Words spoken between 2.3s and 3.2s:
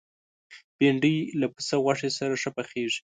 ښه پخېږي